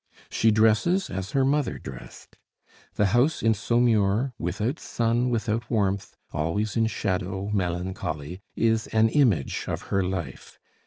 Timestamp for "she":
0.31-0.49